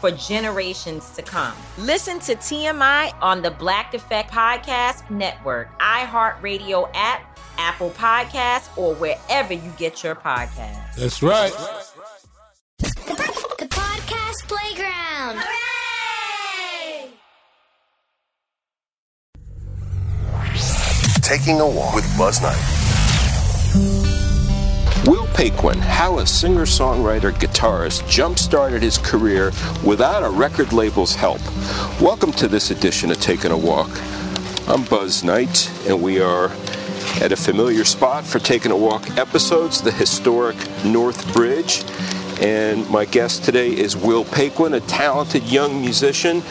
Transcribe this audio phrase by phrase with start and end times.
[0.00, 1.54] for generations to come.
[1.78, 9.52] Listen to TMI on the Black Effect Podcast Network, iHeartRadio app, Apple Podcasts, or wherever
[9.52, 10.96] you get your podcasts.
[10.96, 11.52] That's right.
[12.78, 15.38] The Podcast Playground.
[15.40, 15.58] Hooray!
[21.22, 22.77] Taking a walk with Buzz Knight.
[25.08, 29.52] Will Paquin, how a singer songwriter guitarist jump started his career
[29.82, 31.40] without a record label's help.
[31.98, 33.88] Welcome to this edition of Taking a Walk.
[34.68, 36.50] I'm Buzz Knight, and we are
[37.22, 41.84] at a familiar spot for Taking a Walk episodes, the historic North Bridge.
[42.42, 46.42] And my guest today is Will Paquin, a talented young musician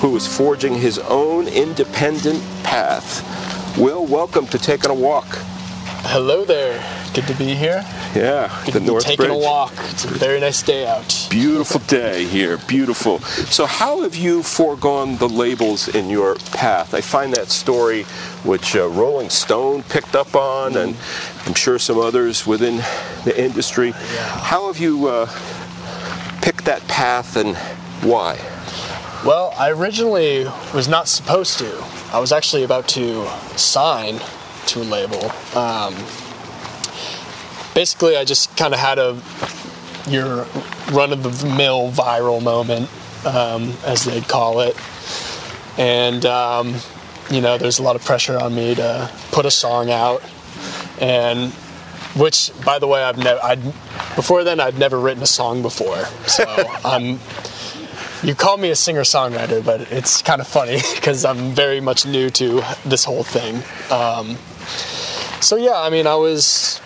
[0.00, 3.76] who is forging his own independent path.
[3.76, 5.26] Will, welcome to Taking a Walk.
[6.08, 6.82] Hello there.
[7.14, 7.84] Good to be here.
[8.14, 9.42] Yeah, Good the to be North taking Bridge.
[9.42, 9.72] a walk.
[9.90, 11.26] It's a very nice day out.
[11.30, 13.18] Beautiful day here, beautiful.
[13.18, 16.94] So, how have you foregone the labels in your path?
[16.94, 18.04] I find that story,
[18.44, 20.96] which uh, Rolling Stone picked up on, and
[21.44, 22.76] I'm sure some others within
[23.24, 23.88] the industry.
[23.88, 23.94] Yeah.
[24.40, 25.26] How have you uh,
[26.40, 27.56] picked that path, and
[28.08, 28.36] why?
[29.24, 31.84] Well, I originally was not supposed to.
[32.12, 34.20] I was actually about to sign
[34.66, 35.30] to label.
[35.54, 35.94] Um,
[37.74, 39.20] basically, I just kind of had a
[40.08, 40.46] your
[40.92, 42.88] run of the mill viral moment,
[43.26, 44.76] um, as they'd call it,
[45.78, 46.76] and um,
[47.30, 50.22] you know, there's a lot of pressure on me to put a song out,
[51.00, 51.52] and
[52.16, 53.62] which, by the way, I've never, I'd
[54.14, 56.44] before then I'd never written a song before, so
[56.84, 57.18] I'm
[58.22, 62.06] you call me a singer songwriter, but it's kind of funny because I'm very much
[62.06, 63.56] new to this whole thing.
[63.90, 64.36] Um,
[65.40, 66.80] so yeah, I mean, I was,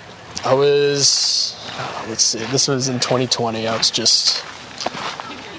[0.45, 3.67] I was, uh, let's see, this was in 2020.
[3.67, 4.45] I was just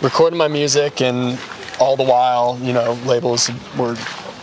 [0.02, 1.40] recording my music, and
[1.80, 3.96] all the while, you know, labels were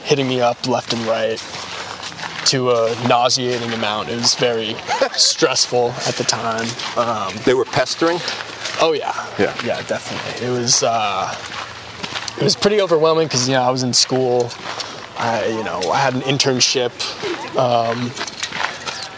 [0.04, 1.38] hitting me up left and right
[2.46, 4.08] to a nauseating amount.
[4.08, 4.74] It was very
[5.12, 6.66] stressful at the time.
[6.96, 8.18] Um, They were pestering?
[8.80, 9.54] Oh yeah, Yeah.
[9.64, 10.46] yeah, definitely.
[10.46, 11.34] It was uh,
[12.38, 14.50] it was pretty overwhelming because you know I was in school.
[15.18, 16.92] I you know I had an internship.
[17.56, 18.10] Um,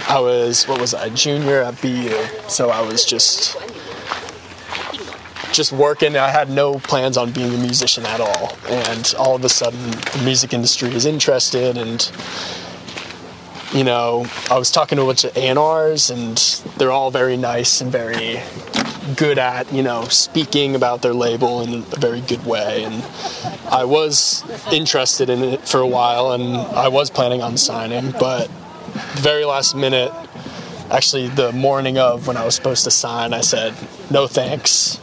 [0.09, 2.15] I was what was I junior at BU,
[2.49, 3.57] so I was just
[5.53, 6.17] just working.
[6.17, 9.91] I had no plans on being a musician at all, and all of a sudden
[9.91, 12.11] the music industry is interested and.
[13.73, 16.37] You know, I was talking to a bunch of A&Rs, and
[16.77, 18.41] they're all very nice and very
[19.17, 22.85] good at you know speaking about their label in a very good way.
[22.85, 23.05] And
[23.69, 28.49] i was interested in it for a while and i was planning on signing but
[29.17, 30.13] very last minute
[30.91, 33.75] actually the morning of when i was supposed to sign i said
[34.11, 35.01] no thanks.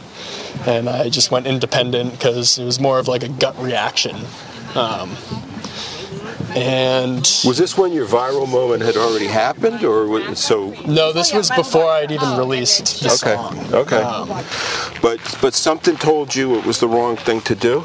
[0.66, 4.16] And i just went independent because it was more of like a gut reaction.
[4.74, 5.16] Um,
[6.56, 10.70] And was this when your viral moment had already happened, or was, so?
[10.86, 13.34] No, this was before I'd even released the okay.
[13.34, 13.74] song.
[13.74, 14.02] Okay.
[14.02, 14.28] Um,
[15.02, 17.84] but but something told you it was the wrong thing to do.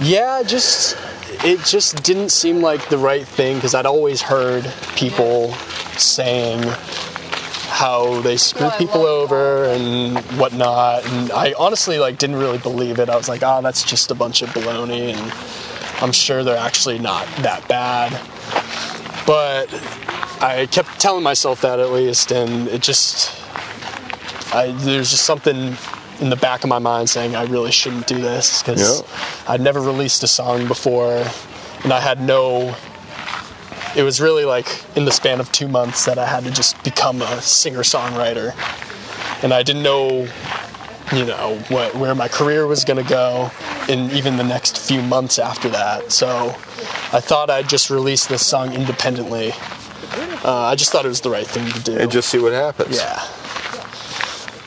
[0.00, 0.96] Yeah, just
[1.44, 5.52] it just didn't seem like the right thing because I'd always heard people
[5.96, 6.62] saying
[7.70, 13.08] how they screw people over and whatnot, and I honestly like didn't really believe it.
[13.08, 15.32] I was like, oh, that's just a bunch of baloney, and
[16.00, 18.12] I'm sure they're actually not that bad.
[19.26, 19.68] But
[20.42, 23.36] I kept telling myself that at least, and it just
[24.54, 25.76] I, there's just something
[26.20, 29.06] in the back of my mind saying I really shouldn't do this because Yeah.
[29.52, 31.24] I'd never released a song before,
[31.84, 32.74] and I had no.
[33.96, 34.66] It was really like
[34.96, 38.54] in the span of two months that I had to just become a singer-songwriter,
[39.42, 40.28] and I didn't know,
[41.12, 43.50] you know, what, where my career was gonna go,
[43.88, 46.12] in even the next few months after that.
[46.12, 46.48] So,
[47.12, 49.52] I thought I'd just release this song independently.
[50.44, 51.96] Uh, I just thought it was the right thing to do.
[51.98, 52.96] And just see what happens.
[52.96, 53.22] Yeah.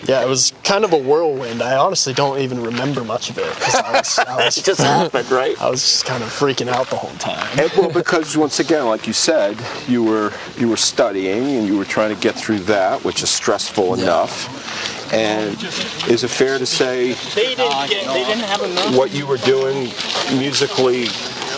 [0.06, 1.62] Yeah, it was kind of a whirlwind.
[1.62, 3.45] I honestly don't even remember much of it.
[3.56, 5.60] 'cause I was, I was, It just happened, right?
[5.62, 7.48] I was just kind of freaking out the whole time.
[7.57, 9.56] And, well, because once again, like you said,
[9.88, 13.30] you were you were studying and you were trying to get through that, which is
[13.30, 14.93] stressful enough.
[15.13, 15.63] And
[16.10, 18.07] is it fair to say They didn't get.
[18.07, 19.92] They didn't have what you were doing
[20.38, 21.07] musically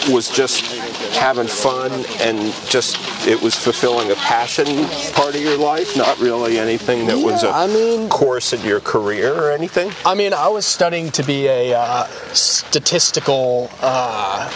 [0.09, 0.65] was just
[1.15, 2.97] having fun and just
[3.27, 4.65] it was fulfilling a passion
[5.13, 8.79] part of your life, not really anything that was a I mean- course in your
[8.81, 9.91] career or anything?
[10.05, 14.51] I mean, I was studying to be a uh, statistical uh,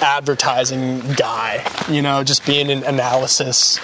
[0.00, 1.66] advertising guy.
[1.88, 3.78] You know, just being an analysis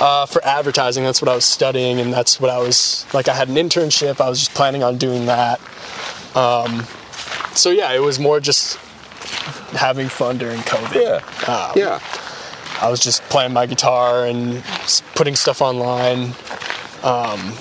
[0.00, 1.04] uh, for advertising.
[1.04, 3.28] That's what I was studying, and that's what I was like.
[3.28, 4.20] I had an internship.
[4.20, 5.60] I was just planning on doing that.
[6.36, 6.84] Um,
[7.54, 8.76] so yeah, it was more just
[9.72, 10.94] having fun during COVID.
[10.94, 11.52] Yeah.
[11.52, 12.00] Um, Yeah.
[12.80, 14.62] I was just playing my guitar and
[15.14, 16.34] putting stuff online.
[17.02, 17.54] Um,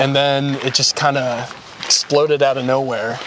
[0.00, 3.18] and then it just kind of exploded out of nowhere.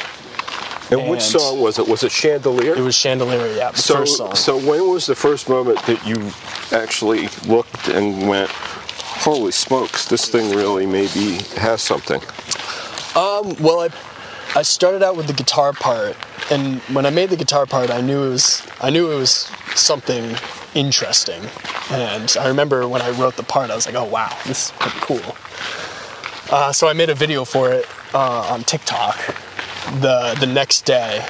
[0.92, 1.88] And which song was it?
[1.88, 2.76] Was it Chandelier?
[2.76, 4.36] It was Chandelier, yeah, so, first song.
[4.36, 6.32] so when was the first moment that you
[6.72, 12.22] actually looked and went, "Holy smokes, this thing really maybe has something"?
[13.16, 13.90] Um, well, I,
[14.56, 16.16] I started out with the guitar part,
[16.52, 19.50] and when I made the guitar part, I knew it was I knew it was
[19.74, 20.36] something
[20.76, 21.42] interesting.
[21.90, 24.72] And I remember when I wrote the part, I was like, "Oh wow, this is
[24.80, 25.36] pretty cool."
[26.52, 29.18] Uh, so I made a video for it uh, on TikTok
[30.02, 31.26] the the next day,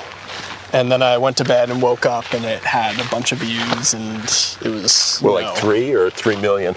[0.74, 3.40] and then I went to bed and woke up, and it had a bunch of
[3.40, 4.24] views, and
[4.66, 6.76] it was Well, like know- three or three million.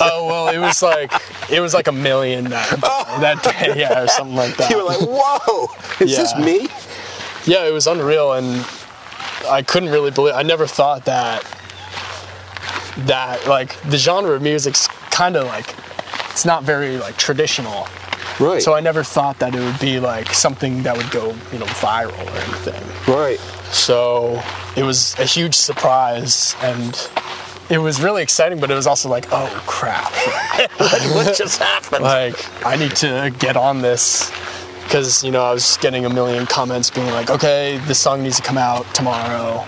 [0.00, 1.12] Oh well, it was like
[1.50, 3.20] it was like a million that, oh.
[3.20, 4.70] that day, yeah, or something like that.
[4.70, 5.68] You were like, "Whoa,
[6.00, 6.66] is this me?"
[7.46, 8.66] yeah, it was unreal, and
[9.48, 10.34] I couldn't really believe.
[10.34, 11.44] I never thought that
[13.06, 15.74] that like the genre of music's kind of like
[16.30, 17.86] it's not very like traditional.
[18.40, 18.62] Right.
[18.62, 21.66] So I never thought that it would be like something that would go, you know,
[21.66, 23.12] viral or anything.
[23.14, 23.38] right.
[23.72, 24.40] So
[24.76, 27.08] it was a huge surprise and
[27.68, 30.12] it was really exciting, but it was also like, oh crap.
[30.78, 32.02] what just happened?
[32.04, 34.30] like I need to get on this
[34.84, 38.36] because you know I was getting a million comments being like, okay, this song needs
[38.36, 39.64] to come out tomorrow.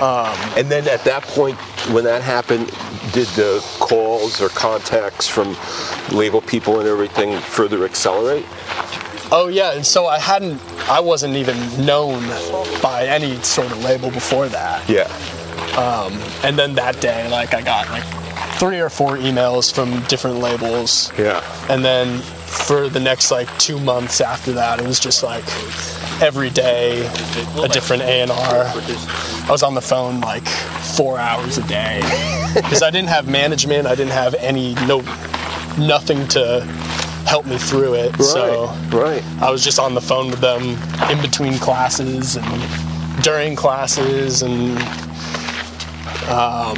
[0.00, 1.58] Um, and then at that point,
[1.92, 2.66] when that happened,
[3.12, 5.56] did the calls or contacts from
[6.10, 8.46] label people and everything further accelerate?
[9.32, 12.20] Oh yeah, and so I hadn't, I wasn't even known
[12.82, 14.88] by any sort of label before that.
[14.88, 15.04] Yeah.
[15.76, 18.04] Um, and then that day, like I got like
[18.58, 21.12] three or four emails from different labels.
[21.16, 21.44] Yeah.
[21.68, 25.44] And then for the next like two months after that, it was just like
[26.20, 27.06] every day
[27.56, 28.28] a different A&R.
[28.30, 30.46] I was on the phone like
[30.96, 32.00] four hours a day
[32.54, 33.86] because I didn't have management.
[33.86, 35.00] I didn't have any no
[35.78, 36.62] nothing to
[37.26, 38.20] help me through it.
[38.20, 39.22] So right.
[39.40, 40.62] I was just on the phone with them
[41.10, 44.76] in between classes and during classes and
[46.28, 46.76] um,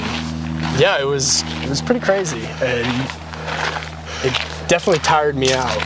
[0.79, 3.11] yeah, it was it was pretty crazy and
[4.25, 5.77] it definitely tired me out.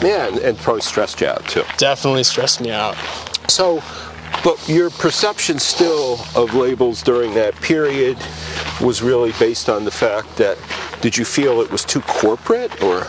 [0.00, 1.64] Yeah, and, and probably stressed you out too.
[1.76, 2.94] Definitely stressed me out.
[3.48, 3.82] So,
[4.44, 8.16] but your perception still of labels during that period
[8.80, 10.56] was really based on the fact that
[11.00, 13.08] did you feel it was too corporate or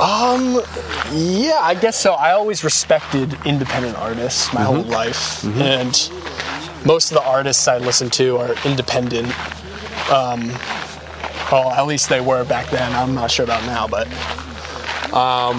[0.00, 0.60] Um,
[1.10, 2.12] Yeah, I guess so.
[2.14, 5.92] I always respected independent artists my whole life, and
[6.86, 9.28] most of the artists I listen to are independent.
[10.08, 10.52] Um,
[11.52, 12.92] well, at least they were back then.
[12.92, 14.06] I'm not sure about now, but
[15.12, 15.58] um,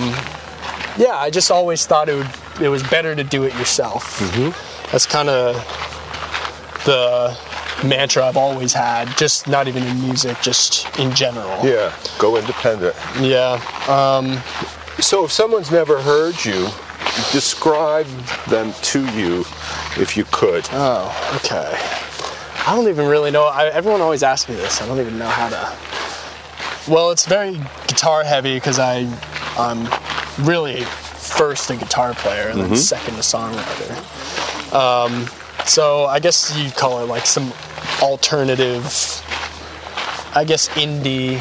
[0.98, 2.30] yeah, I just always thought it would.
[2.62, 4.20] It was better to do it yourself.
[4.92, 5.56] That's kind of
[6.86, 7.38] the
[7.84, 11.66] mantra I've always had, just not even in music, just in general.
[11.66, 12.96] Yeah, go independent.
[13.20, 13.60] Yeah.
[13.88, 14.38] Um,
[15.02, 16.68] so if someone's never heard you,
[17.32, 18.06] describe
[18.48, 19.42] them to you
[19.98, 20.68] if you could.
[20.72, 21.76] Oh, okay.
[22.66, 23.46] I don't even really know.
[23.46, 24.82] I, everyone always asks me this.
[24.82, 26.92] I don't even know how to.
[26.92, 27.52] Well, it's very
[27.88, 29.08] guitar heavy because I,
[29.58, 29.88] I'm
[30.46, 32.78] really first a guitar player and then Mhm.
[32.78, 34.74] second a songwriter.
[34.74, 35.28] Um,
[35.66, 37.52] so I guess you'd call it like some
[38.02, 38.86] alternative,
[40.36, 41.40] I guess indie,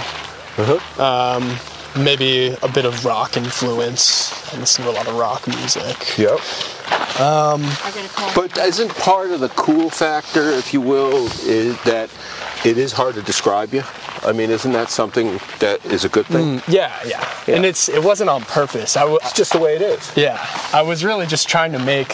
[0.98, 1.56] um,
[1.96, 4.32] maybe a bit of rock influence.
[4.54, 6.16] I listen to a lot of rock music.
[6.18, 6.40] Yep.
[7.20, 7.62] Um,
[8.34, 12.10] But isn't part of the cool factor, if you will, is that
[12.64, 13.82] it is hard to describe you?
[14.24, 16.60] I mean, isn't that something that is a good thing?
[16.60, 18.96] Mm, yeah, yeah, And it's it wasn't on purpose.
[18.96, 20.12] I w- It's just the way it is.
[20.16, 20.38] Yeah,
[20.72, 22.12] I was really just trying to make.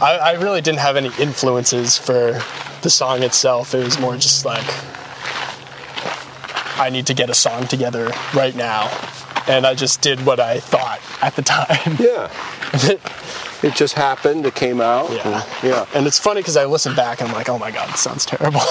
[0.00, 2.40] I, I really didn't have any influences for
[2.82, 3.74] the song itself.
[3.74, 4.64] It was more just like
[6.76, 8.88] I need to get a song together right now,
[9.48, 11.96] and I just did what I thought at the time.
[11.98, 12.30] Yeah.
[13.62, 14.44] It just happened.
[14.44, 15.08] It came out.
[15.12, 15.46] Yeah.
[15.62, 15.86] Yeah.
[15.94, 18.26] And it's funny because I listen back and I'm like, oh my god, this sounds
[18.26, 18.60] terrible.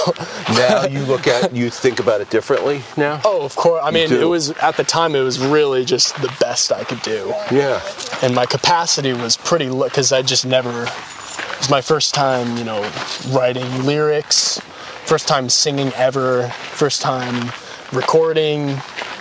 [0.49, 3.21] Now you look at, you think about it differently now?
[3.23, 3.81] Oh, of course.
[3.83, 5.15] I mean, it was at the time.
[5.15, 7.33] It was really just the best I could do.
[7.51, 7.81] Yeah.
[8.21, 10.83] And my capacity was pretty low because I just never.
[10.83, 12.81] It was my first time, you know,
[13.29, 14.59] writing lyrics,
[15.05, 17.51] first time singing ever, first time
[17.91, 18.69] recording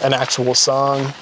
[0.03, 1.13] an actual song.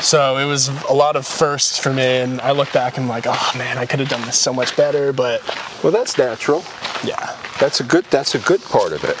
[0.00, 3.08] So it was a lot of firsts for me, and I look back and I'm
[3.08, 5.40] like, oh man, I could have done this so much better, but
[5.82, 6.64] Well, that's natural.
[7.04, 8.04] yeah, That's a good.
[8.06, 9.16] That's a good part of it.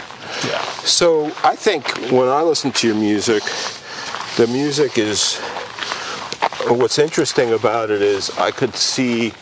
[0.48, 0.60] yeah.
[0.84, 3.42] So I think when I listen to your music,
[4.36, 5.38] the music is.
[6.68, 9.32] What's interesting about it is I could see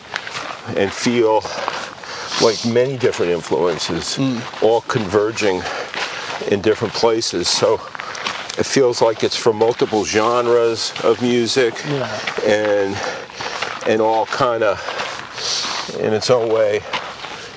[0.75, 1.41] and feel
[2.41, 4.63] like many different influences mm.
[4.63, 5.61] all converging
[6.47, 7.47] in different places.
[7.47, 7.75] So
[8.57, 11.73] it feels like it's from multiple genres of music
[12.45, 12.97] and
[13.87, 14.79] and all kind of
[15.99, 16.81] in its own way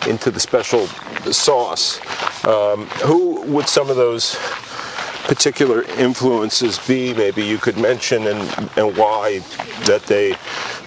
[0.08, 0.86] into the special
[1.32, 2.00] sauce.
[2.44, 4.36] Um, who would some of those
[5.24, 7.14] particular influences be?
[7.14, 9.40] Maybe you could mention and, and why
[9.86, 10.36] that they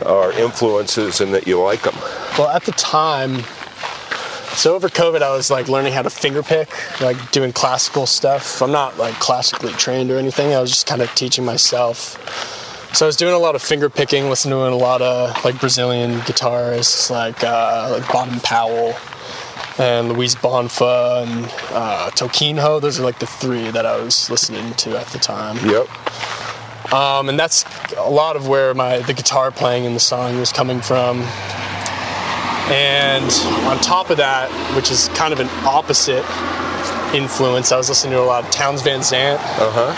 [0.05, 1.95] are influences and that you like them.
[2.37, 3.43] Well, at the time,
[4.55, 6.69] so over COVID, I was like learning how to finger pick,
[7.01, 8.61] like doing classical stuff.
[8.61, 10.53] I'm not like classically trained or anything.
[10.53, 12.17] I was just kind of teaching myself.
[12.95, 15.59] So I was doing a lot of finger picking, listening to a lot of like
[15.59, 18.95] Brazilian guitarists, like uh, like Baden Powell
[19.77, 22.81] and Luis Bonfa and uh, Toquinho.
[22.81, 25.57] Those are like the three that I was listening to at the time.
[25.69, 26.93] Yep.
[26.93, 27.65] Um, and that's
[27.97, 31.19] a lot of where my the guitar playing in the song was coming from.
[32.69, 33.23] And
[33.65, 36.25] on top of that, which is kind of an opposite
[37.15, 39.39] influence, I was listening to a lot of Townes Van Zandt.
[39.41, 39.93] Uh huh.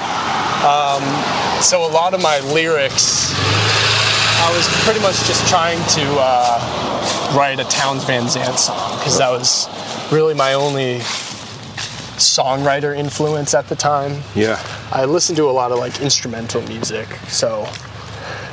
[0.60, 7.36] Um, so a lot of my lyrics, I was pretty much just trying to uh,
[7.36, 9.68] write a Townes Van Zandt song because that was
[10.12, 11.00] really my only
[12.20, 14.22] songwriter influence at the time.
[14.36, 14.62] Yeah.
[14.92, 17.68] I listened to a lot of like instrumental music, so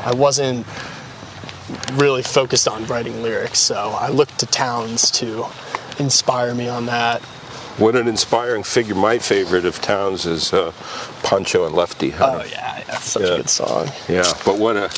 [0.04, 0.66] I wasn't
[1.96, 3.58] really focused on writing lyrics.
[3.58, 5.46] So I looked to Townes to
[5.98, 7.22] inspire me on that.
[7.78, 8.94] What an inspiring figure.
[8.94, 10.72] My favorite of Townes is uh,
[11.22, 12.12] Pancho and Lefty.
[12.14, 13.88] Oh yeah, yeah, such a good song.
[14.08, 14.88] Yeah, but what a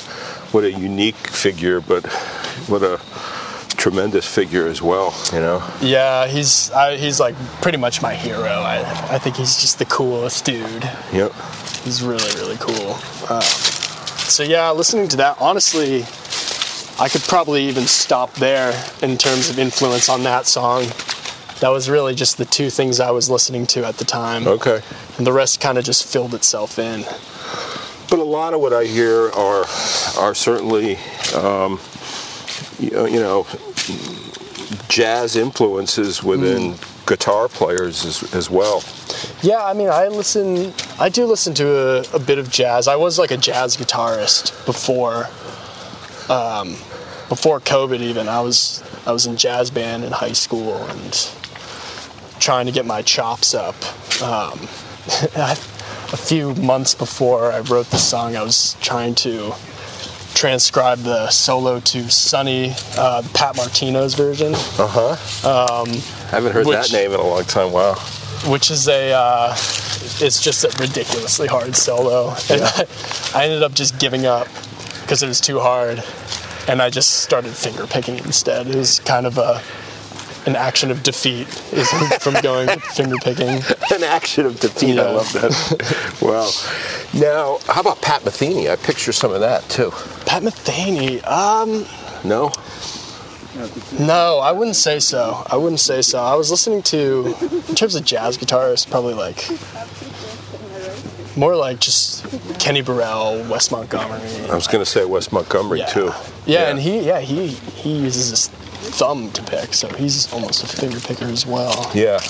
[0.53, 2.07] what a unique figure, but
[2.69, 3.01] what a
[3.77, 5.13] tremendous figure as well.
[5.33, 5.71] You know.
[5.81, 8.47] Yeah, he's I, he's like pretty much my hero.
[8.47, 8.79] I
[9.11, 10.85] I think he's just the coolest dude.
[11.13, 11.33] Yep.
[11.83, 12.93] He's really really cool.
[13.29, 16.03] Um, so yeah, listening to that, honestly,
[17.01, 20.87] I could probably even stop there in terms of influence on that song.
[21.61, 24.47] That was really just the two things I was listening to at the time.
[24.47, 24.81] Okay.
[25.17, 27.05] And the rest kind of just filled itself in.
[28.11, 29.65] But a lot of what I hear are
[30.19, 30.97] are certainly,
[31.35, 31.79] um,
[32.79, 33.47] you, know, you know,
[34.89, 36.77] jazz influences within
[37.07, 38.83] guitar players as, as well.
[39.43, 40.73] Yeah, I mean, I listen.
[40.99, 42.89] I do listen to a, a bit of jazz.
[42.89, 45.27] I was like a jazz guitarist before,
[46.33, 46.77] um,
[47.29, 48.01] before COVID.
[48.01, 51.31] Even I was I was in jazz band in high school and
[52.41, 53.75] trying to get my chops up.
[54.23, 54.59] Um,
[56.13, 59.53] a few months before I wrote the song, I was trying to
[60.35, 64.55] transcribe the solo to Sunny, uh, Pat Martino's version.
[64.55, 65.83] Uh huh.
[65.83, 65.89] Um,
[66.31, 67.73] Haven't heard that which- name in a long time.
[67.73, 67.95] Wow.
[68.47, 69.53] which is a uh,
[70.21, 72.87] it's just a ridiculously hard solo and I,
[73.35, 74.47] I ended up just giving up
[75.03, 76.03] because it was too hard
[76.69, 79.63] and i just started finger picking instead it was kind of a
[80.47, 83.49] an action of defeat is from going finger picking.
[83.49, 84.99] An action of defeat.
[84.99, 86.17] I love that.
[86.23, 86.49] wow.
[87.21, 88.71] Now, how about Pat Metheny?
[88.71, 89.91] I picture some of that too.
[90.25, 91.85] Pat Metheny, um,
[92.25, 92.51] No?
[93.99, 95.43] no, I wouldn't say so.
[95.47, 96.19] I wouldn't say so.
[96.19, 97.35] I was listening to,
[97.69, 99.45] in terms of jazz guitarists, probably like
[101.39, 102.25] more like just
[102.59, 104.21] Kenny Burrell, Wes Montgomery.
[104.51, 105.87] I was going to say Wes Montgomery Yeah.
[105.87, 106.13] too.
[106.47, 108.49] Yeah, and he, yeah, he he uses his
[108.99, 111.91] thumb to pick, so he's almost a finger picker as well.
[111.95, 112.21] Yeah.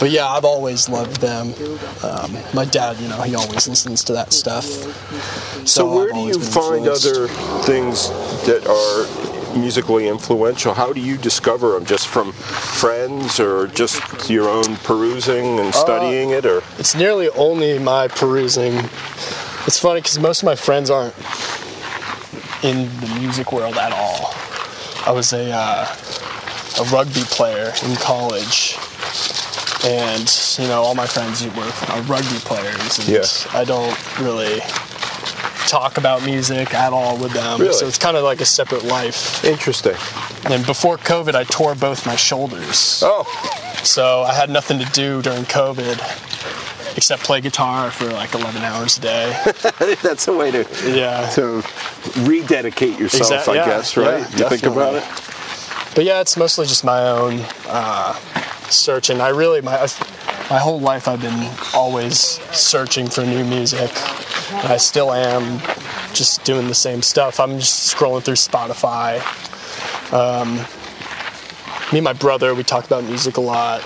[0.00, 1.54] But yeah, I've always loved them.
[2.02, 4.64] Um, my dad, you know, he always listens to that stuff.
[5.66, 7.28] So, where I've do you find other
[7.64, 8.08] things
[8.44, 9.06] that are
[9.56, 10.74] musically influential?
[10.74, 11.84] How do you discover them?
[11.84, 17.78] Just from friends or just your own perusing and studying it or It's nearly only
[17.78, 18.74] my perusing.
[19.66, 21.14] It's funny because most of my friends aren't
[22.62, 24.34] in the music world at all.
[25.06, 25.86] I was a uh,
[26.80, 28.76] a rugby player in college,
[29.84, 30.26] and
[30.58, 33.24] you know all my friends were are rugby players, and Yeah.
[33.52, 34.60] I don't really
[35.66, 37.60] talk about music at all with them.
[37.60, 37.72] Really?
[37.72, 39.44] So it's kind of like a separate life.
[39.44, 39.94] interesting?
[40.50, 43.02] And before COVID, I tore both my shoulders.
[43.04, 43.24] Oh,
[43.82, 45.98] So I had nothing to do during COVID
[46.96, 49.36] except play guitar for like 11 hours a day.
[50.02, 51.28] that's a way to Yeah.
[51.30, 51.62] to
[52.20, 54.20] rededicate yourself, I yeah, guess, right?
[54.36, 55.04] yeah, you think about it?
[55.94, 58.14] But yeah, it's mostly just my own uh,
[58.68, 59.20] searching.
[59.20, 59.86] I really, my,
[60.50, 62.18] my whole life I've been always
[62.56, 63.90] searching for new music.
[64.52, 65.60] And I still am
[66.12, 67.40] just doing the same stuff.
[67.40, 69.20] I'm just scrolling through Spotify.
[70.12, 70.56] Um,
[71.92, 73.82] me and my brother, we talk about music a lot.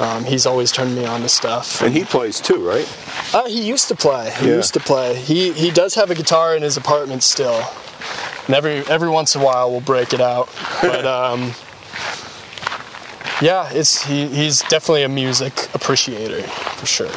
[0.00, 1.82] Um, he's always turned me on to stuff.
[1.82, 2.88] And he plays too, right?
[3.34, 4.32] Uh, he used to play.
[4.40, 4.56] He Yeah.
[4.56, 5.14] used to play.
[5.14, 7.62] He he does have a guitar in his apartment still.
[8.46, 10.48] And every every once in a while we'll break it out.
[10.80, 11.52] But um,
[13.40, 17.10] yeah, it's he, he's definitely a music appreciator for sure.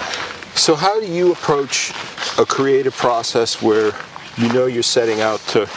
[0.56, 1.92] So, how do you approach
[2.40, 3.92] a creative process where
[4.38, 5.70] you know you're setting out to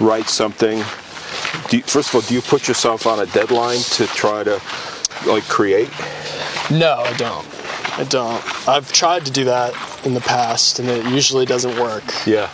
[0.00, 0.82] write something?
[1.68, 4.60] Do you, first of all, do you put yourself on a deadline to try to
[5.26, 5.90] like create?
[6.70, 7.46] No, I don't.
[7.98, 8.68] I don't.
[8.68, 9.74] I've tried to do that
[10.06, 12.04] in the past, and it usually doesn't work.
[12.26, 12.50] Yeah.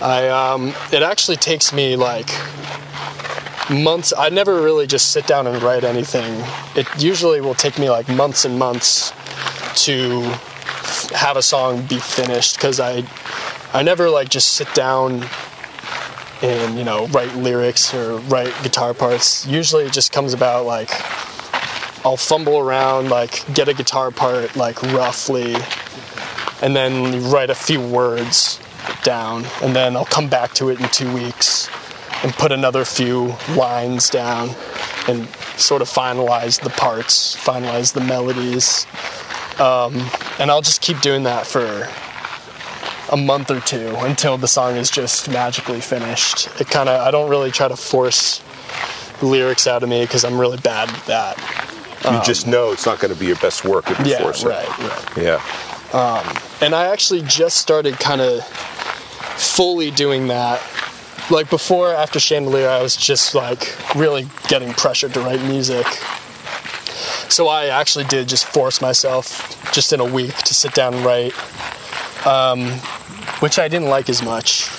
[0.00, 2.28] I um, it actually takes me like
[3.70, 4.12] months.
[4.18, 6.42] I never really just sit down and write anything.
[6.74, 9.12] It usually will take me like months and months
[9.84, 10.34] to
[11.16, 13.02] have a song be finished because I
[13.72, 15.24] I never like just sit down
[16.42, 19.46] and you know write lyrics or write guitar parts.
[19.46, 20.90] Usually it just comes about like
[22.04, 25.56] I'll fumble around, like get a guitar part like roughly,
[26.62, 28.60] and then write a few words
[29.02, 31.68] down, and then I'll come back to it in two weeks
[32.22, 34.50] and put another few lines down
[35.08, 35.26] and
[35.56, 38.86] sort of finalize the parts, finalize the melodies.
[39.60, 39.94] Um,
[40.38, 41.88] and I'll just keep doing that for
[43.12, 46.48] a month or two until the song is just magically finished.
[46.60, 48.42] It kind of, I don't really try to force
[49.22, 51.62] lyrics out of me because I'm really bad at that.
[52.04, 54.22] You just know it's not going to be your best work if you Um, Yeah,
[54.22, 54.48] force it.
[54.48, 55.16] right, right.
[55.16, 55.40] Yeah.
[56.60, 60.60] And I actually just started kind of fully doing that.
[61.30, 65.86] Like before, after Chandelier, I was just like really getting pressured to write music.
[67.28, 71.04] So I actually did just force myself just in a week to sit down and
[71.04, 71.34] write,
[72.26, 72.68] um,
[73.40, 74.70] which I didn't like as much.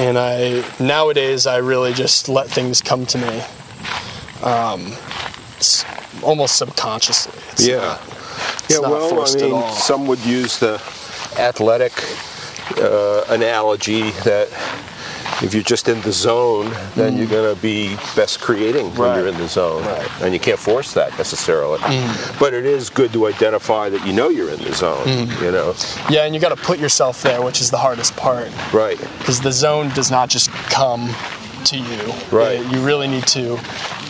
[0.00, 3.42] And I nowadays I really just let things come to me,
[4.42, 4.92] um,
[6.22, 7.32] almost subconsciously.
[7.52, 7.76] It's Yeah.
[7.78, 8.00] not-
[8.68, 10.80] yeah, well, I mean, some would use the
[11.38, 11.92] athletic
[12.76, 14.48] uh, analogy that
[15.42, 19.16] if you're just in the zone, then you're going to be best creating when Mm.
[19.16, 19.84] You're in the zone.
[19.84, 20.00] Right.
[20.02, 20.24] Mm.
[20.24, 21.78] And you can't force that necessarily.
[22.38, 25.40] But it is good to identify that you know you're in the zone, Mm.
[25.42, 25.74] you know?
[26.10, 28.50] Yeah, and you got to put yourself there, which is the hardest part.
[28.72, 28.98] Right.
[29.18, 31.08] Because the zone does not just come
[31.64, 32.12] to you.
[32.30, 32.60] Right.
[32.72, 33.58] You really need to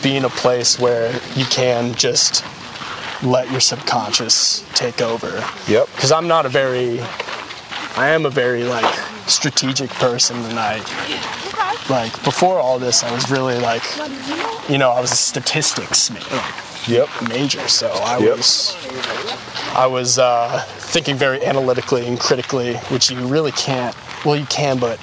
[0.03, 2.45] be in a place where you can just
[3.23, 5.45] let your subconscious take over.
[5.69, 5.89] Yep.
[5.95, 7.01] Because I'm not a very,
[7.97, 8.85] I am a very like
[9.29, 10.77] strategic person, and I
[11.91, 13.83] like before all this, I was really like,
[14.69, 16.55] you know, I was a statistics ma- like,
[16.89, 17.09] Yep.
[17.29, 18.37] major, so I Yep.
[18.37, 18.77] was
[19.75, 23.95] I was uh, thinking very analytically and critically, which you really can't.
[24.25, 24.99] Well, you can, but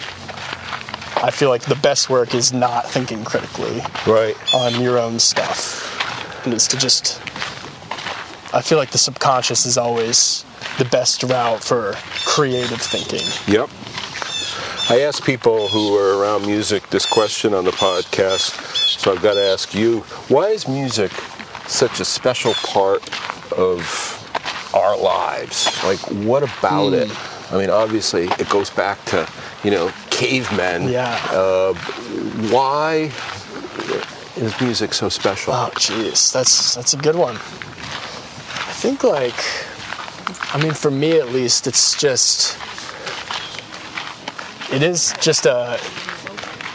[1.24, 4.36] I feel like the best work is not thinking critically Right.
[4.54, 7.22] on your own stuff, and it's to just.
[8.54, 10.46] I feel like the subconscious is always
[10.78, 11.94] the best route for
[12.26, 13.26] creative thinking.
[13.54, 13.70] Yep.
[14.88, 18.54] I ask people who are around music this question on the podcast,
[19.00, 21.12] so I've got to ask you: Why is music
[21.67, 23.02] such a special part
[23.52, 23.82] of
[24.76, 25.65] our lives?
[25.84, 27.10] Like, what about it?
[27.52, 29.28] I mean, obviously, it goes back to
[29.63, 30.89] you know cavemen.
[30.89, 31.19] Yeah.
[31.32, 31.74] Uh,
[32.52, 33.12] why
[34.36, 35.54] is music so special?
[35.54, 37.36] Oh, jeez, that's that's a good one.
[37.36, 39.34] I think like,
[40.54, 42.56] I mean, for me at least, it's just,
[44.76, 45.80] it is just a,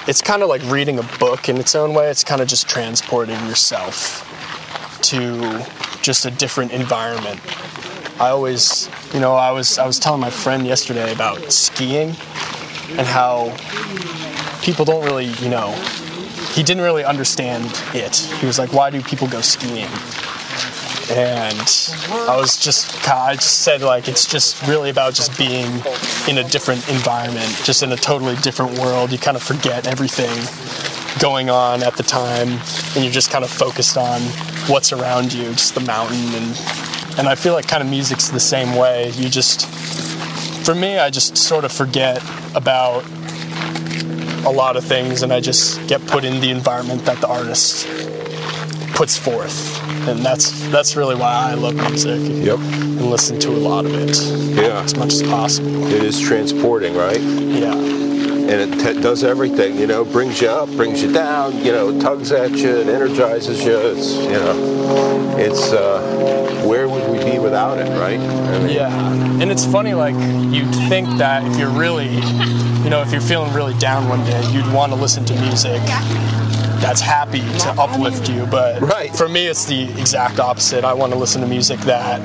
[0.09, 2.09] it's kind of like reading a book in its own way.
[2.09, 4.27] It's kind of just transporting yourself
[5.03, 5.65] to
[6.01, 7.39] just a different environment.
[8.19, 12.17] I always, you know, I was I was telling my friend yesterday about skiing
[12.97, 13.55] and how
[14.63, 15.71] people don't really, you know,
[16.53, 18.17] he didn't really understand it.
[18.17, 19.89] He was like, "Why do people go skiing?"
[21.11, 21.59] And
[22.29, 25.83] I was just, I just said like, it's just really about just being
[26.29, 29.11] in a different environment, just in a totally different world.
[29.11, 30.31] You kind of forget everything
[31.19, 32.49] going on at the time,
[32.95, 34.21] and you're just kind of focused on
[34.69, 36.57] what's around you, just the mountain, and
[37.19, 39.11] and I feel like kind of music's the same way.
[39.11, 39.67] You just,
[40.65, 42.23] for me, I just sort of forget
[42.55, 43.05] about
[44.47, 47.87] a lot of things and I just get put in the environment that the artist
[48.95, 49.90] puts forth.
[50.09, 52.21] And that's that's really why I love music.
[52.21, 52.59] Yep.
[52.59, 54.17] And listen to a lot of it.
[54.57, 54.83] Yeah.
[54.83, 55.87] As much as possible.
[55.87, 57.21] It is transporting, right?
[57.21, 57.75] Yeah.
[57.75, 62.01] And it t- does everything, you know, brings you up, brings you down, you know,
[62.01, 63.77] tugs at you, it energizes you.
[63.77, 68.19] It's, you know, it's, uh, where would we be without it, right?
[68.19, 68.91] I mean, Yeah.
[69.41, 70.17] And it's funny, like,
[70.53, 72.09] you'd think that if you're really,
[72.83, 75.81] you know, if you're feeling really down one day, you'd want to listen to music
[76.81, 78.47] that's happy to uplift you.
[78.47, 79.15] But Right.
[79.15, 80.85] for me, it's the exact opposite.
[80.85, 82.21] I want to listen to music that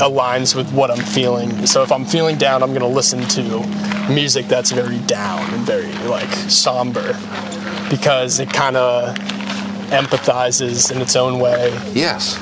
[0.00, 1.66] aligns with what I'm feeling.
[1.66, 5.64] So if I'm feeling down, I'm going to listen to music that's very down and
[5.66, 7.16] very, like, somber
[7.90, 9.14] because it kind of
[9.90, 12.38] empathizes in its own way Yes.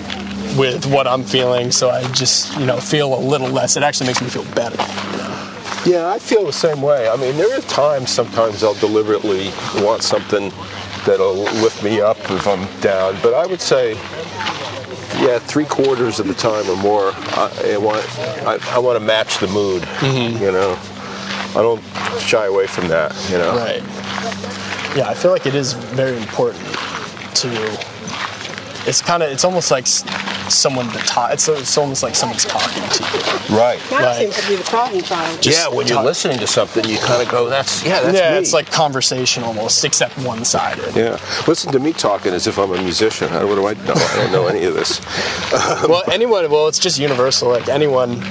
[0.57, 3.77] with what I'm feeling, so I just you know feel a little less.
[3.77, 4.77] It actually makes me feel better.
[5.88, 7.09] Yeah, I feel the same way.
[7.09, 10.51] I mean, there are times sometimes I'll deliberately want something
[11.07, 13.94] that'll lift me up if I'm down, but I would say,
[15.24, 18.05] yeah, three quarters of the time or more, I, I want
[18.46, 19.83] I, I want to match the mood.
[19.83, 20.44] Mm-hmm.
[20.44, 20.79] You know,
[21.59, 21.83] I don't
[22.20, 23.16] shy away from that.
[23.31, 23.83] You know, Right.
[24.94, 26.66] Yeah, I feel like it is very important
[27.37, 27.98] to.
[28.88, 29.31] It's kind of.
[29.31, 31.33] It's almost like someone to talk.
[31.33, 33.57] It's, it's almost like someone's talking to you.
[33.57, 33.79] right?
[33.90, 35.44] That Like- seems to be the problem child.
[35.44, 38.38] Yeah, when you're listening to something, you kind of go, "That's yeah, that's yeah, me."
[38.38, 40.96] it's like conversation almost, except one-sided.
[40.96, 41.18] yeah.
[41.46, 43.29] Listen to me talking as if I'm a musician.
[43.33, 43.92] I, what do I know?
[43.94, 45.01] I don't know any of this.
[45.87, 46.51] well, anyone.
[46.51, 47.51] Well, it's just universal.
[47.51, 48.22] Like anyone,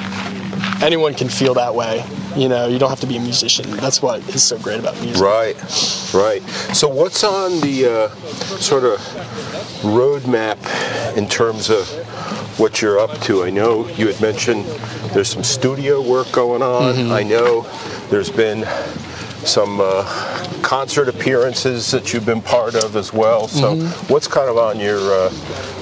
[0.82, 2.04] anyone can feel that way.
[2.38, 3.70] You know, you don't have to be a musician.
[3.72, 5.24] That's what is so great about music.
[5.24, 5.56] Right,
[6.14, 6.42] right.
[6.74, 8.10] So, what's on the uh,
[8.60, 9.00] sort of
[9.82, 10.58] roadmap
[11.18, 11.88] in terms of
[12.60, 13.44] what you're up to?
[13.44, 14.66] I know you had mentioned
[15.14, 17.12] there's some studio work going on.
[17.12, 17.62] I know
[18.12, 18.66] there's been
[19.44, 20.04] some uh,
[20.62, 23.48] concert appearances that you've been part of as well.
[23.48, 23.78] So,
[24.10, 25.32] what's kind of on your, uh,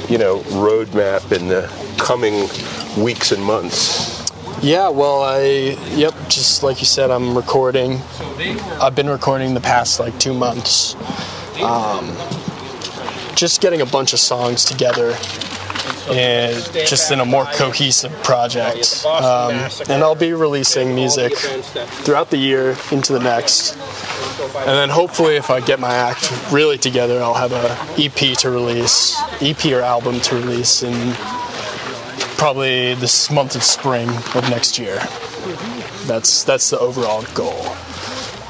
[0.08, 2.48] you know, roadmap in the coming
[3.04, 4.15] weeks and months?
[4.66, 8.02] Yeah, well, I yep, just like you said, I'm recording.
[8.82, 10.96] I've been recording the past like two months.
[11.62, 12.08] Um,
[13.36, 15.16] just getting a bunch of songs together
[16.10, 19.06] and just in a more cohesive project.
[19.06, 19.54] Um,
[19.88, 23.78] and I'll be releasing music throughout the year into the next.
[24.58, 28.50] And then hopefully, if I get my act really together, I'll have a EP to
[28.50, 31.14] release, EP or album to release in
[32.38, 34.96] probably this month of spring of next year.
[36.06, 37.66] That's that's the overall goal.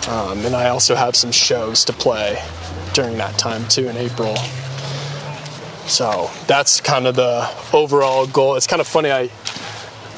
[0.08, 2.42] Um, and I also have some shows to play
[2.94, 4.36] during that time too in April.
[5.88, 8.56] So that's kind of the overall goal.
[8.56, 9.12] It's kind of funny.
[9.12, 9.30] I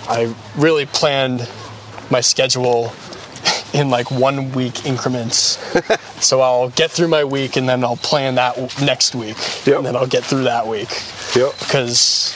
[0.08, 1.48] I really planned
[2.10, 2.94] my schedule
[3.74, 5.58] in like one week increments.
[6.26, 9.36] so I'll get through my week and then I'll plan that w- next week.
[9.66, 9.78] Yep.
[9.78, 10.90] And then I'll get through that week
[11.36, 11.60] Yep.
[11.60, 12.34] because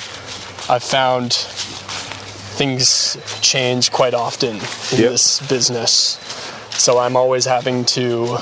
[0.70, 5.12] I found things change quite often in Yep.
[5.12, 6.18] this business.
[6.72, 8.38] So I'm always having to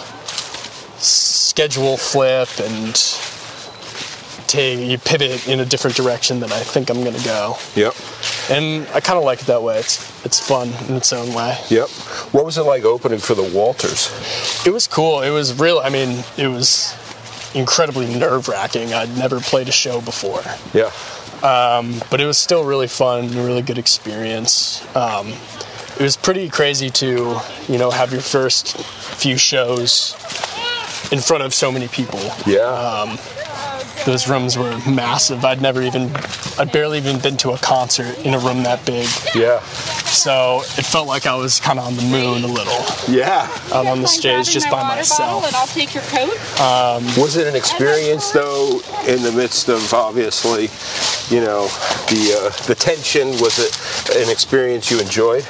[0.97, 2.95] schedule flip and
[4.47, 7.58] take you pivot in a different direction than I think I'm gonna go.
[7.75, 7.93] Yep.
[8.49, 9.77] And I kind of like it that way.
[9.79, 11.58] It's it's fun in its own way.
[11.69, 11.88] Yep.
[12.34, 14.10] What was it like opening for the Walters?
[14.65, 15.21] It was cool.
[15.21, 15.79] It was real.
[15.79, 16.93] I mean, it was
[17.53, 18.93] incredibly nerve wracking.
[18.93, 20.41] I'd never played a show before.
[20.73, 20.91] Yeah.
[21.41, 24.84] But it was still really fun, a really good experience.
[24.95, 25.28] Um,
[25.99, 28.78] it was pretty crazy to, you know, have your first
[29.17, 30.13] few shows
[31.12, 32.19] in front of so many people.
[32.45, 32.62] Yeah.
[32.62, 33.17] Um,
[34.06, 35.43] those rooms were massive.
[35.43, 36.10] I'd never even,
[36.58, 39.08] I'd barely even been to a concert in a room that big.
[39.36, 39.60] Yeah.
[40.06, 42.82] So it felt like I was kind of on the moon a little.
[43.13, 43.49] Yeah.
[43.73, 45.45] Out on the stage just by myself.
[45.45, 46.32] and I'll take your coat.
[46.62, 50.69] Um, Was it an experience though, in the midst of obviously,
[51.29, 51.67] you know,
[52.09, 53.29] the uh, the tension?
[53.39, 55.45] Was it an experience you enjoyed?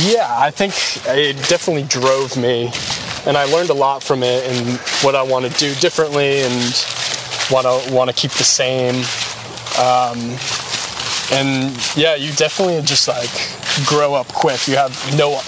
[0.00, 0.72] Yeah, I think
[1.06, 2.72] it definitely drove me,
[3.26, 6.74] and I learned a lot from it and what I want to do differently and
[7.50, 8.94] what I want to keep the same.
[9.78, 10.38] Um,
[11.32, 13.30] and yeah, you definitely just like
[13.86, 14.66] grow up quick.
[14.68, 15.40] You have no,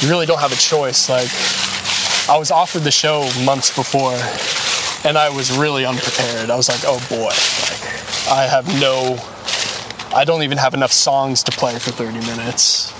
[0.00, 1.08] you really don't have a choice.
[1.08, 1.30] Like,
[2.28, 4.14] I was offered the show months before,
[5.08, 6.50] and I was really unprepared.
[6.50, 9.18] I was like, oh boy, like, I have no,
[10.14, 12.92] I don't even have enough songs to play for 30 minutes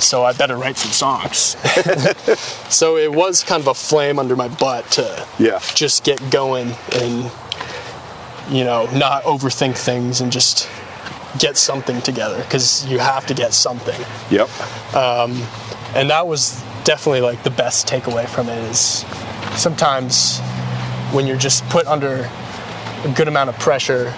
[0.00, 1.56] so I better write some songs.
[2.72, 5.60] so it was kind of a flame under my butt to yeah.
[5.74, 7.30] just get going and
[8.50, 10.68] you know not overthink things and just
[11.38, 14.00] get something together because you have to get something.
[14.30, 14.48] Yep.
[14.94, 15.42] Um,
[15.94, 19.04] and that was definitely like the best takeaway from it is
[19.60, 20.40] sometimes
[21.12, 22.28] when you're just put under
[23.04, 24.14] a good amount of pressure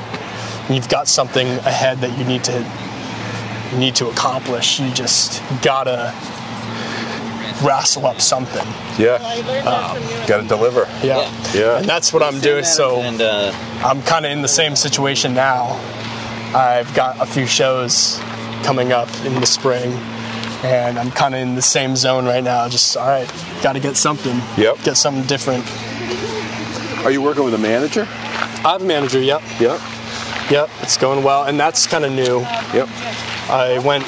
[0.71, 2.61] you've got something ahead that you need to
[3.77, 4.81] need to accomplish.
[4.81, 6.13] You just gotta
[7.63, 8.67] wrestle up something.
[8.99, 9.17] Yeah.
[9.67, 10.89] Um, Got to deliver.
[11.05, 11.31] Yeah.
[11.55, 11.79] Yeah.
[11.79, 12.65] And that's what I'm doing.
[12.65, 15.79] So I'm kind of in the same situation now.
[16.55, 18.19] I've got a few shows
[18.65, 19.93] coming up in the spring,
[20.65, 22.69] and I'm kind of in the same zone right now.
[22.69, 23.31] Just all right,
[23.63, 24.41] got to get something.
[24.57, 24.83] Yep.
[24.83, 25.65] Get something different.
[27.05, 28.07] Are you working with a manager?
[28.11, 29.21] I have a manager.
[29.21, 29.43] Yep.
[29.61, 29.81] Yep.
[30.51, 30.69] Yep.
[30.83, 32.41] It's going well, and that's kind of new.
[32.75, 32.89] Yep.
[33.49, 34.05] I went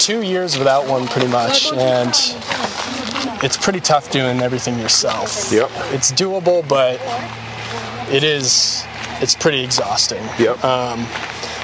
[0.00, 2.10] two years without one pretty much, and
[3.42, 5.50] it's pretty tough doing everything yourself.
[5.50, 5.70] Yep.
[5.92, 7.00] It's doable, but
[8.12, 8.84] it is.
[9.20, 10.22] It's pretty exhausting.
[10.38, 10.62] Yep.
[10.64, 11.06] Um,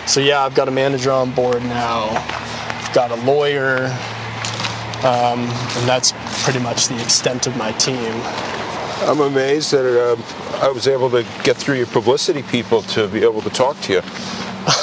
[0.06, 2.08] so yeah, I've got a manager on board now.
[2.08, 3.86] I've got a lawyer,
[5.04, 8.14] um, and that's pretty much the extent of my team.
[9.02, 13.22] I'm amazed that uh, I was able to get through your publicity people to be
[13.22, 14.00] able to talk to you.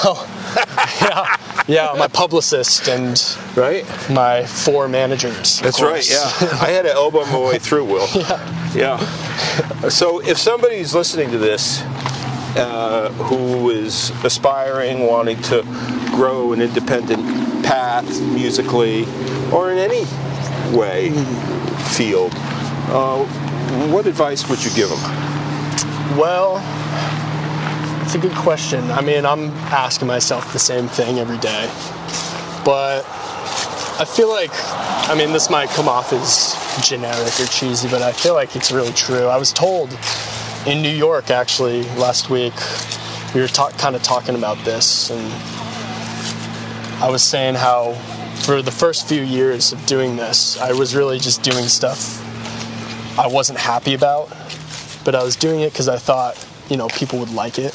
[0.04, 0.26] Oh,
[1.00, 1.36] yeah,
[1.68, 3.20] yeah, my publicist and
[3.56, 5.60] right, my four managers.
[5.60, 6.08] That's right.
[6.08, 6.24] Yeah,
[6.60, 7.84] I had to elbow my way through.
[7.84, 8.08] Will.
[8.14, 8.66] yeah.
[8.74, 9.88] Yeah.
[9.88, 11.82] So if somebody's listening to this
[12.56, 15.62] uh, who is aspiring, wanting to
[16.14, 19.04] grow an independent path musically
[19.52, 20.04] or in any
[20.76, 21.10] way
[21.94, 22.32] field,
[22.88, 23.24] uh,
[23.90, 25.00] what advice would you give them?
[26.16, 26.62] Well,
[28.02, 28.88] it's a good question.
[28.92, 31.68] I mean, I'm asking myself the same thing every day.
[32.64, 33.04] But
[33.98, 34.50] I feel like,
[35.08, 36.54] I mean, this might come off as
[36.88, 39.26] generic or cheesy, but I feel like it's really true.
[39.26, 39.96] I was told
[40.66, 42.54] in New York, actually, last week,
[43.34, 45.32] we were ta- kind of talking about this, and
[47.02, 47.94] I was saying how
[48.44, 52.22] for the first few years of doing this, I was really just doing stuff
[53.18, 54.28] I wasn't happy about,
[55.04, 56.36] but I was doing it because I thought,
[56.68, 57.74] you know, people would like it.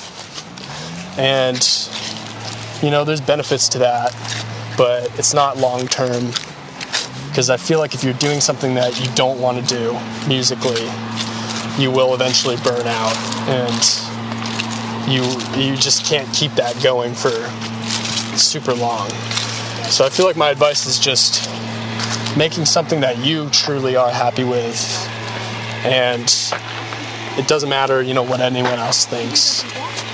[1.18, 1.60] And,
[2.84, 4.16] you know, there's benefits to that,
[4.78, 6.28] but it's not long term
[7.30, 10.84] because I feel like if you're doing something that you don't want to do musically,
[11.80, 13.16] you will eventually burn out
[13.48, 14.12] and
[15.10, 15.24] you
[15.60, 17.32] you just can't keep that going for
[18.38, 19.10] super long.
[19.90, 21.50] So I feel like my advice is just
[22.38, 25.11] making something that you truly are happy with
[25.84, 26.32] and
[27.38, 29.64] it doesn't matter, you know, what anyone else thinks.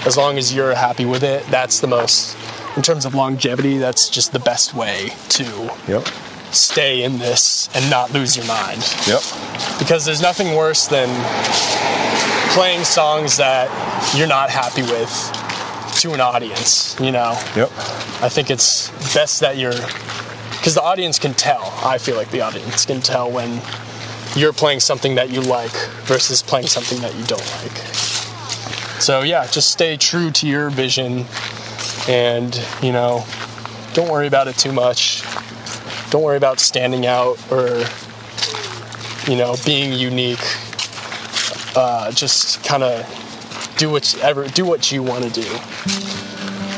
[0.05, 2.37] As long as you're happy with it, that's the most
[2.77, 5.43] in terms of longevity, that's just the best way to
[5.87, 6.07] Yep.
[6.51, 8.85] stay in this and not lose your mind.
[9.07, 9.21] Yep.
[9.79, 11.09] Because there's nothing worse than
[12.53, 13.67] playing songs that
[14.15, 15.11] you're not happy with
[16.01, 17.31] to an audience, you know?
[17.55, 17.71] Yep.
[18.21, 19.73] I think it's best that you're,
[20.51, 21.73] because the audience can tell.
[21.83, 23.59] I feel like the audience can tell when
[24.37, 25.73] you're playing something that you like
[26.03, 27.77] versus playing something that you don't like.
[29.01, 31.25] So, yeah, just stay true to your vision
[32.07, 33.25] and, you know,
[33.93, 35.23] don't worry about it too much.
[36.11, 37.83] Don't worry about standing out or,
[39.27, 40.45] you know, being unique.
[41.75, 45.47] Uh, just kind of do whatever, do what you want to do.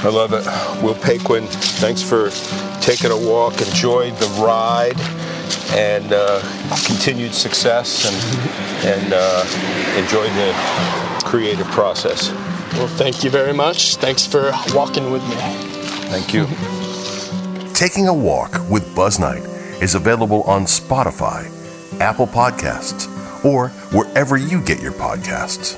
[0.01, 0.45] I love it.
[0.81, 2.29] Will Paquin, thanks for
[2.79, 3.59] taking a walk.
[3.61, 4.97] Enjoy the ride
[5.71, 6.41] and uh,
[6.85, 9.43] continued success and, and uh,
[9.97, 10.53] enjoy the
[11.25, 12.31] creative process.
[12.73, 13.95] Well, thank you very much.
[13.95, 15.35] Thanks for walking with me.
[16.09, 16.45] Thank you.
[17.73, 19.43] Taking a Walk with Buzz Knight
[19.81, 21.49] is available on Spotify,
[22.01, 23.07] Apple Podcasts,
[23.45, 25.77] or wherever you get your podcasts.